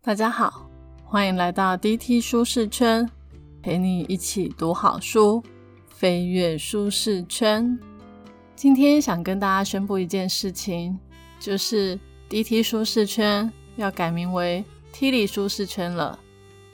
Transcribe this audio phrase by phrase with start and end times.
[0.00, 0.70] 大家好，
[1.04, 3.06] 欢迎来到 DT 舒适圈，
[3.60, 5.42] 陪你一起读好书，
[5.88, 7.76] 飞跃舒适圈。
[8.54, 10.96] 今天想跟大家宣布一件事情，
[11.40, 11.98] 就是
[12.30, 14.64] DT 舒适圈要改名为
[14.94, 16.16] Tili 舒适圈了。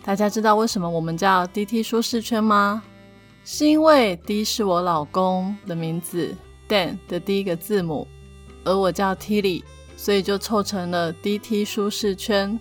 [0.05, 2.83] 大家知道为什么我们叫 DT 舒适圈吗？
[3.43, 6.37] 是因为 D 是我老公的名字
[6.69, 8.07] ，Dan 的第一个字母，
[8.65, 9.65] 而我叫 T 里，
[9.97, 12.61] 所以就凑成了 DT 舒适圈。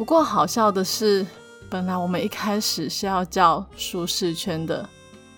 [0.00, 1.26] 不过好笑的是，
[1.68, 4.88] 本来我们一开始是要叫舒适圈的。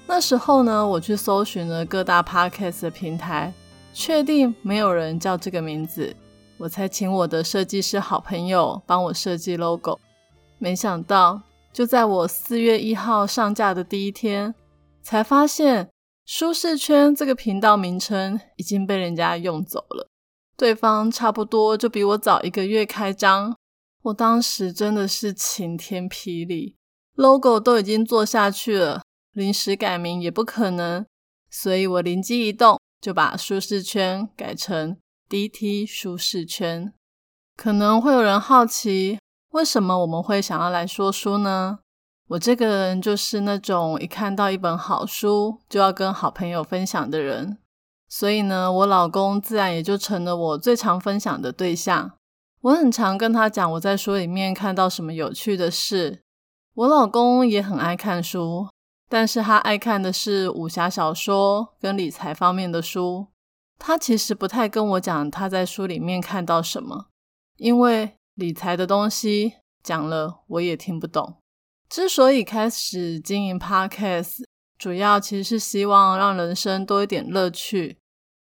[0.07, 3.53] 那时候呢，我去搜寻了各大 podcast 的平台，
[3.93, 6.15] 确定没有人叫这个名字，
[6.59, 9.99] 我才请我的设计师好朋友帮我设计 logo。
[10.59, 14.55] 没想到，就在我四月一号上架的第一天，
[15.03, 15.91] 才发现
[16.25, 20.07] “舒适圈”这个频道名称已经被人家用走了。
[20.57, 23.57] 对方差不多就比我早一个月开张。
[24.03, 26.77] 我当时真的是晴天霹雳
[27.15, 31.07] ，logo 都已经做下去了，临时改名也不可能，
[31.49, 34.97] 所以我灵机一动，就把舒适圈改成
[35.29, 36.93] DT 舒适圈。
[37.57, 39.19] 可能会有人好奇，
[39.51, 41.79] 为什么我们会想要来说书呢？
[42.29, 47.59] 我这个人就是那种一看到一本好书就要跟好朋友分享的人，
[48.09, 52.13] 所以呢，我老公自然也就成了我最常分享的对象。
[52.63, 56.23] 我很常跟他讲我在书里面看到什么有趣的事。
[56.75, 58.69] 我老公也很爱看书，
[59.09, 63.27] 但是他爱看的是武侠小说跟理财方面的书。
[63.81, 67.07] 他其实不太跟我讲他在书里面看到什么，
[67.57, 71.35] 因为理财的东西讲了我也听不懂。
[71.89, 74.45] 之所以开始经营 Podcast，
[74.79, 77.99] 主要其实是希望让人生多一点乐趣。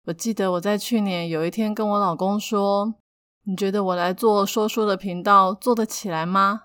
[0.06, 2.96] 我记得我在去年有一天跟我老公说。
[3.50, 6.64] 你觉得我来做说书的频道做得起来吗？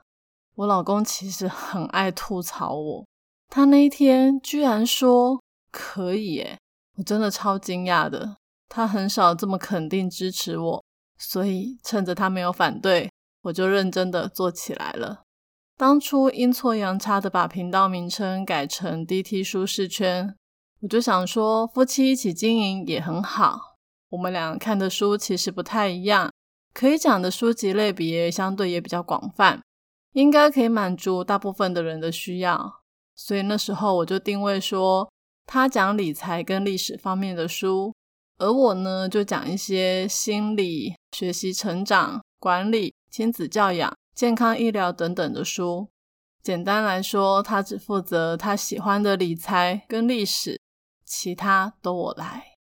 [0.56, 3.06] 我老公其实很爱吐槽我，
[3.48, 6.58] 他那一天居然说可以耶！
[6.96, 8.36] 我真的超惊讶的，
[8.68, 10.84] 他很少这么肯定支持我，
[11.16, 13.08] 所以趁着他没有反对，
[13.42, 15.22] 我就认真的做起来了。
[15.76, 20.34] 当初阴错阳差的把频道名称改成 DT 舒适圈，
[20.80, 23.76] 我就想说夫妻一起经营也很好，
[24.08, 26.31] 我们俩看的书其实不太一样。
[26.72, 29.62] 可以讲的书籍类别相对也比较广泛，
[30.12, 32.80] 应该可以满足大部分的人的需要。
[33.14, 35.10] 所以那时候我就定位说，
[35.46, 37.94] 他讲理财跟历史方面的书，
[38.38, 45.88] 而我呢就讲一些心理、学习、成长、管理、亲子教养、健康医疗等等的书。
[46.42, 50.58] 简单来说，他只负责他喜欢的理财跟历史，
[51.04, 52.54] 其他都我来。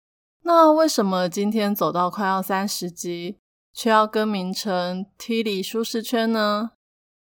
[0.42, 3.36] 那为什么今天走到快要三十集？
[3.72, 6.70] 却要更名成 T 里舒适圈呢？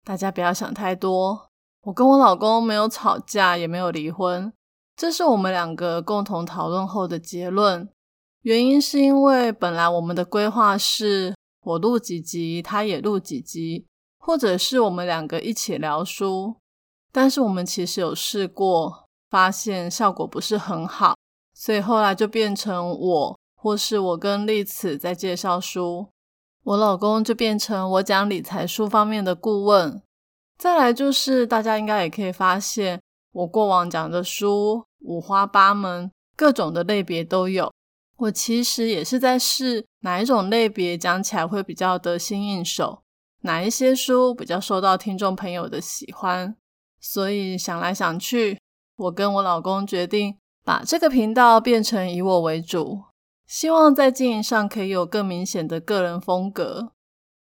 [0.05, 1.51] 大家不要想太多。
[1.83, 4.53] 我跟我老公没有吵架，也没有离婚，
[4.97, 7.89] 这是我们两个共同讨论后的结论。
[8.43, 13.87] 原因是因为本来我们的规划是我录几集，他也录几集，
[14.19, 16.57] 或者是我们两个一起聊书。
[17.13, 21.17] 但是我们其实有试过，发现效果不是很好，
[21.55, 26.09] 所以后来就变成我或是我跟丽子在介绍书。
[26.67, 30.03] 我老公就变成我讲理财书方面的顾问，
[30.59, 33.01] 再来就是大家应该也可以发现，
[33.31, 37.73] 我过往讲的书五花八门，各种的类别都有。
[38.17, 43.01] 我其实也是在试哪一种类别讲起来会比较得心应手，
[43.43, 46.57] 哪一些书比较受到听众朋友的喜欢。
[47.01, 48.59] 所以想来想去，
[48.97, 53.05] 我跟我老公决定把这个频道变成以我为主。
[53.47, 56.93] 希望在经营上可以有更明显的个人风格。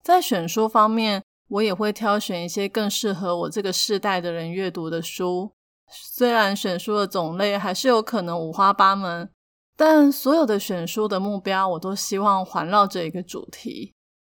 [0.04, 5.54] 在选书方面，我也会挑选一些更适合我这个世代的人阅读的书。
[5.90, 9.30] 虽然选书的种类还是有可能五花八门，
[9.78, 13.94] 但所有的选书的目标，我都希望环绕着一个主题，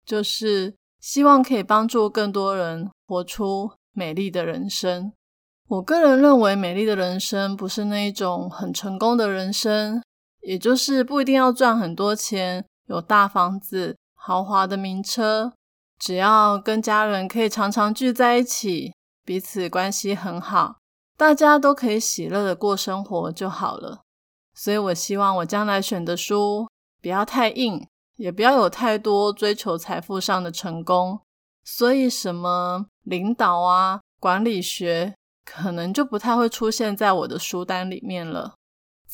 [0.04, 5.12] 就是希望可以帮助更多人活出美丽的人生。
[5.68, 10.02] 我个人认为，美丽的人生不是那一种很成功的人生。
[10.44, 15.52] 也就是不一定要赚很多钱，有大房子、豪华的名车，
[15.98, 18.92] 只要跟家人可以常常聚在一起，
[19.24, 20.76] 彼此关系很好，
[21.16, 24.02] 大家都可以喜乐的过生活就好了。
[24.54, 26.68] 所以我希望我将来选的书
[27.00, 27.84] 不要太硬，
[28.16, 31.18] 也不要有太多追求财富上的成功。
[31.64, 35.14] 所以什么领导啊、管理学，
[35.44, 38.54] 可能就不太会出现在我的书单里面了。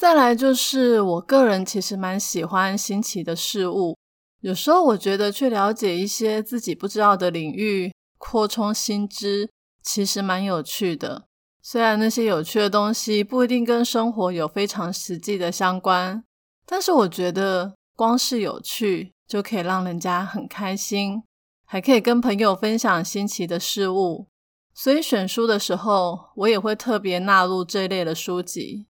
[0.01, 3.99] 再来就是，我个人其实蛮喜欢新奇的事物。
[4.41, 9.51] 有时候我觉得去了解一些自己不知道的领域，扩充新知，
[9.83, 11.27] 其实蛮有趣的。
[11.61, 16.25] 虽然那些有趣的东西不一定跟生活有非常实际的相关，
[16.65, 21.23] 但是我觉得光是有趣就可以让人家很开心，
[21.67, 24.29] 还可以跟朋友分享新奇的事物。
[24.73, 28.87] 所以选书的时候，我也会特别纳入这类的书籍。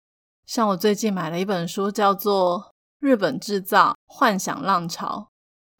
[0.45, 2.59] 像我最近买了一本书，叫做
[2.99, 5.29] 《日本制造幻想浪潮》，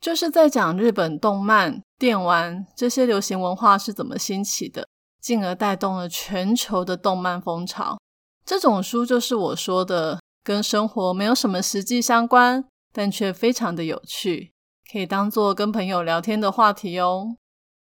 [0.03, 4.88] 就是在讲日本动漫、电玩这些流行文化是怎么兴起的。
[5.21, 7.97] 进而带动了全球的动漫风潮。
[8.45, 12.63] 这种书就是我说的，跟生活没有什么实际相关，
[12.94, 14.51] 但却非常的有趣，
[14.91, 17.35] 可以当做跟朋友聊天的话题哦。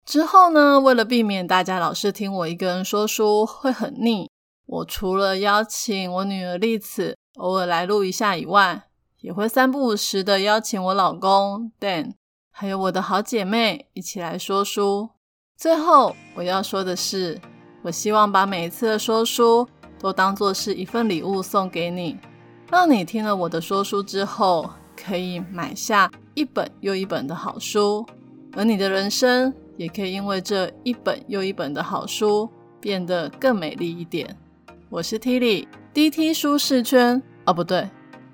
[0.06, 4.31] 之后呢，为了避免大家老是听我一个人说书会很腻，
[4.73, 8.85] 我除了邀请我女儿丽子偶尔来录一下以外，
[9.21, 12.13] 也会三不五时的邀请我老公 Dan，
[12.51, 15.11] 还有我的好姐妹一起来说书。
[15.59, 17.39] 最后我要说的是，
[17.83, 22.17] 我希望把每一次的说书都当做是一份礼物送给你，
[22.71, 28.07] 让你听了我的说书之后，可以买下一本又一本的好书，
[28.57, 32.49] 而你的人生也可以因为这一本又一本的好书
[32.81, 34.35] 变得更美丽一点。
[34.93, 37.89] 我是 Tilly，DT 舒适圈哦，不对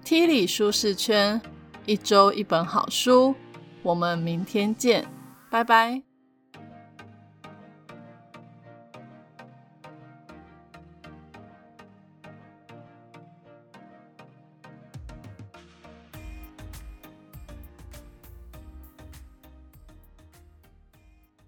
[0.04, 1.40] ，Tilly 舒适圈，
[1.86, 3.32] 一周一本好书，
[3.84, 5.06] 我们明天见，
[5.50, 6.07] 拜拜。